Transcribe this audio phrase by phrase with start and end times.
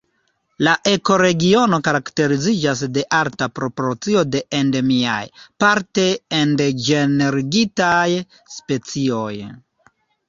[0.67, 5.21] La ekoregiono karakteriziĝas de alta proporcio de endemiaj,
[5.65, 6.07] parte
[6.41, 8.03] endanĝerigitaj
[8.57, 9.33] specioj.